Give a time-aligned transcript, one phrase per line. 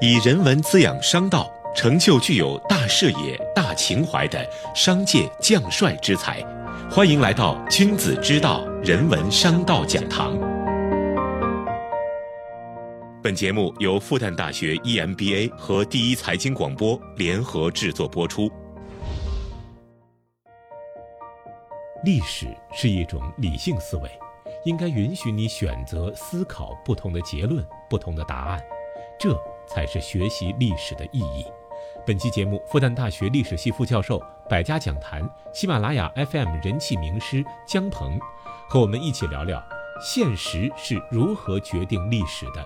[0.00, 6.44] 以人文滋养商道，成就具有大视野、大情怀的商界将帅之才。
[6.90, 10.36] 欢迎来到君子之道人文商道讲堂。
[13.22, 18.50] 本节目由复旦大学 EMBA 和第一财经广播联合制作播出。
[22.04, 24.10] 历史是一种理性思维，
[24.64, 28.60] 应该允许你选择思考不同的结论、不同的答案，
[29.18, 29.34] 这
[29.66, 31.44] 才是学习历史的意义。
[32.06, 38.18] 本期节目，复旦大学历史系副教授、百家讲坛、喜马拉雅 FM 人气名师姜鹏，
[38.68, 39.62] 和我们一起聊聊
[40.00, 42.64] 现实是如何决定历史的。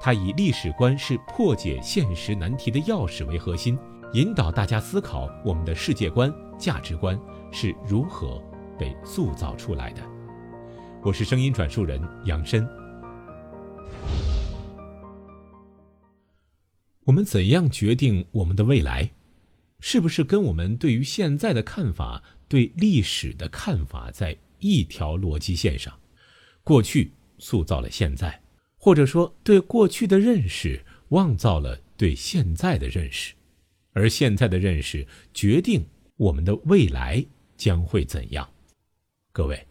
[0.00, 3.78] 他以历史观是破解现实难题的钥匙为核心，
[4.12, 7.18] 引导大家思考我们的世界观、价值观
[7.50, 8.42] 是如何。
[8.78, 10.02] 被塑造出来的。
[11.02, 12.68] 我是声音转述人杨深。
[17.06, 19.12] 我们怎样决定我们的未来？
[19.78, 25.96] 是不是跟我们对于现在的看法、对历史的看法在一条逻辑线上？
[26.64, 28.42] 过去塑造了现在，
[28.76, 33.34] 或者说对过去的认识妄造了对现在的认识，
[33.92, 37.24] 而现在的认识决定我们的未来
[37.56, 38.48] 将会怎样？
[39.30, 39.64] 各位，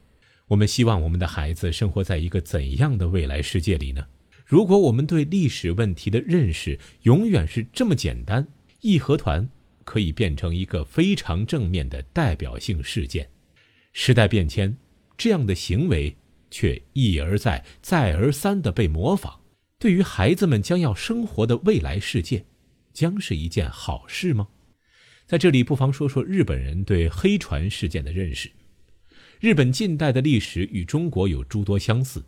[0.48, 4.08] 我们希望我们的孩子生活在一个怎样的未来世界里呢？
[4.46, 8.48] 如果我们对历史问题的认识永远是这么简单，
[8.82, 9.50] 义和团
[9.84, 13.28] 可以变成一个非常正面的代表性事件。
[13.92, 14.78] 时代变迁，
[15.18, 16.16] 这样的行为
[16.52, 19.40] 却一而再、再而三的被模仿，
[19.80, 22.46] 对于孩子们将要生活的未来世界，
[22.94, 24.48] 将是一件好事吗？
[25.26, 28.52] 在这里，不妨说说日本人对黑船事件的认识。
[29.40, 32.24] 日本近代的历史与中国有诸多相似。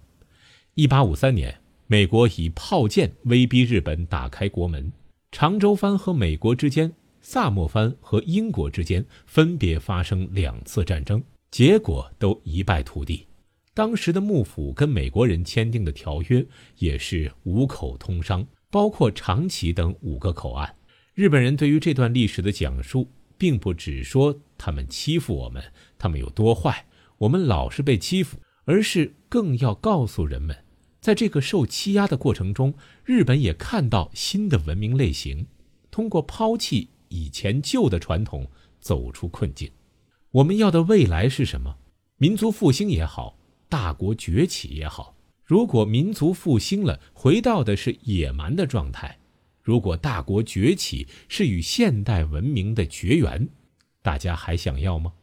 [0.74, 4.92] 一八五三年，美国以炮舰威逼日本打开国门，
[5.32, 13.26] 长州藩和美国之间、萨摩藩和英国之间分别发生两次战争，结果都一败涂地。
[13.74, 16.46] 当时的幕府跟美国人签订的条约
[16.76, 20.76] 也是五口通商，包括长崎等五个口岸。
[21.14, 25.64] 日本人对于这段历史的讲述，并不只说他们欺负我们，
[25.98, 26.86] 他们有多坏。
[27.18, 30.54] 我们老是被欺负，而是更要告诉人们，
[31.08, 32.74] 在这个受欺压的过程中，
[33.06, 35.48] 日本也看到新的文明类型，
[35.90, 38.52] 通过抛弃以前旧的传统，
[38.82, 39.72] 走出困境。
[40.32, 41.78] 我们要的未来是什么？
[42.18, 45.16] 民族复兴也好，大国崛起也好。
[45.46, 49.16] 如果民族复兴了，回到的是野蛮的状态；
[49.64, 53.48] 如果大国崛起是与现代文明的绝缘，
[54.02, 55.14] 大家还想要吗？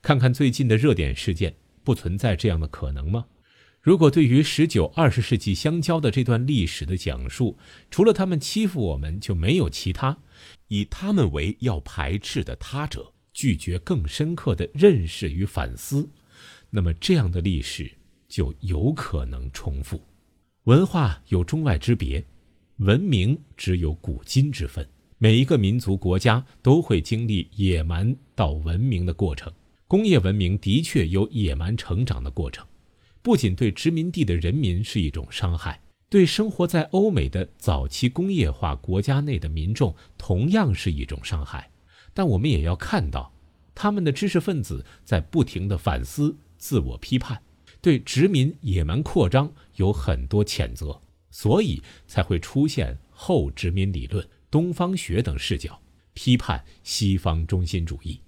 [0.00, 3.26] 看看最近的热点事件，不存在这样的可能吗？
[3.88, 7.56] 如果对于十九、二十世纪相交的这段历史的讲述，
[7.90, 10.14] 除了他们欺负我们就没有其他，
[10.66, 16.06] 以他们为要排斥的他者，拒绝更深刻的认识与反思，
[16.68, 17.90] 那么这样的历史
[18.28, 19.98] 就有可能重复。
[20.64, 22.22] 文化有中外之别，
[22.80, 24.86] 文明只有古今之分。
[25.16, 29.50] 每一个民族国家都会经历野蛮到文明的过程。
[29.86, 32.66] 工业文明的确有野蛮成长的过程，
[33.22, 41.70] 不仅对殖民地的人民是一种伤害，对生活在欧美的早期工业化国家内的民众同样是一种伤害。
[42.14, 43.32] 但我们也要看到，
[43.74, 47.40] 他们的知识分子在不停的反思、自我批判，
[47.80, 51.00] 对殖民野蛮扩张有很多谴责，
[51.30, 55.80] 所以才会出现后殖民理论、东方学等视角，
[56.14, 58.20] 批判西方中心主义。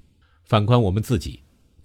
[0.44, 1.40] 反观我们自己。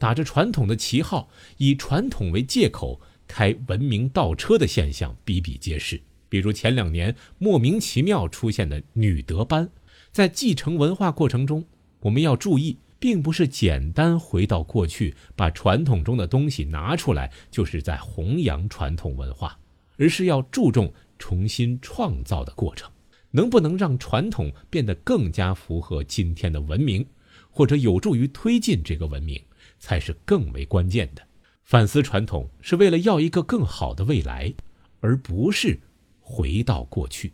[0.05, 5.99] 打着传统的旗号，以传统为借口开文明倒车的现象比比皆是。
[6.29, 9.67] 比如前两年莫名其妙出现的女德班，
[10.11, 11.65] 在继承文化过程中，
[12.01, 19.57] 我们要注意，并不是简单回到过去，把传统中的东西拿出来，就是在弘扬传统文化，
[19.97, 22.91] 而是要注重重新创造的过程。
[23.31, 27.07] 能不能让传统变得更加符合今天的文明，
[27.49, 29.41] 或者有助于推进这个文明？
[29.79, 31.21] 才是更为关键的。
[31.63, 34.53] 反思传统是为了要一个更好的未来，
[34.99, 35.79] 而不是
[36.19, 37.33] 回到过去。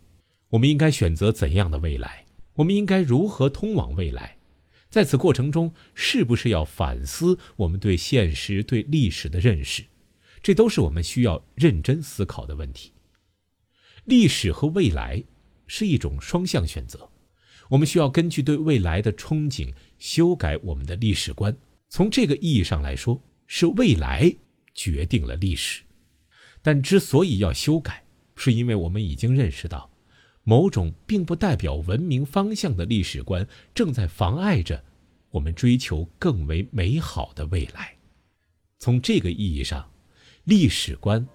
[0.49, 2.25] 我们应该选择怎样的未来？
[2.55, 4.37] 我们应该如何通往未来？
[4.89, 9.83] 在此过程中，是不是要反思我们对现实、对历史的认识？
[10.43, 12.91] 这都是我们需要认真思考的问题。
[14.03, 15.23] 历史和未来
[15.67, 17.09] 是一种双向选择，
[17.69, 21.55] 我们需要根据对未来的憧憬，修改我们的历史观。
[21.91, 24.33] 从这个意义上来说，是未来
[24.73, 25.83] 决定了历史，
[26.61, 28.01] 但之所以要修改，
[28.33, 29.91] 是因为我们已经认识到，
[30.45, 33.45] 某种并不代表文明方向的历史观，
[33.75, 34.81] 正在妨碍着
[35.31, 37.93] 我们追求更为美好的未来。
[38.79, 39.91] 从这个意义上，
[40.45, 41.27] 历史观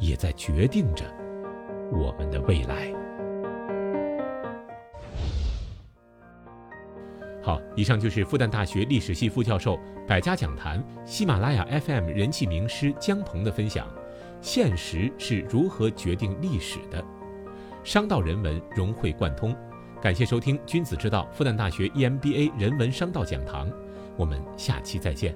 [0.00, 1.04] 也在决定着
[1.92, 3.07] 我们的未来。
[7.48, 13.88] 好，以上就是复旦大学历史系副教授、百家讲坛、喜马拉雅 FM 人气名师姜鹏的分享。
[14.42, 17.02] 现实是如何决定历史的？
[17.82, 19.56] 商道人文融会贯通。
[19.98, 23.72] 感谢收听《君子之道》复旦大学 EMBA 人文商道讲堂，
[24.14, 25.34] 我们下期再见。